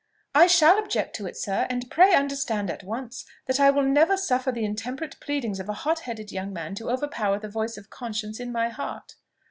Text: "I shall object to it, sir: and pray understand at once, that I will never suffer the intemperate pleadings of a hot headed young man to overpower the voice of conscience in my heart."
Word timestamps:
"I 0.33 0.47
shall 0.47 0.79
object 0.79 1.15
to 1.17 1.27
it, 1.27 1.37
sir: 1.37 1.67
and 1.69 1.87
pray 1.91 2.15
understand 2.15 2.71
at 2.71 2.83
once, 2.83 3.23
that 3.45 3.59
I 3.59 3.69
will 3.69 3.83
never 3.83 4.17
suffer 4.17 4.51
the 4.51 4.65
intemperate 4.65 5.19
pleadings 5.19 5.59
of 5.59 5.69
a 5.69 5.73
hot 5.85 5.99
headed 5.99 6.31
young 6.31 6.51
man 6.51 6.73
to 6.73 6.89
overpower 6.89 7.37
the 7.37 7.49
voice 7.49 7.77
of 7.77 7.91
conscience 7.91 8.39
in 8.39 8.51
my 8.51 8.69
heart." 8.69 9.13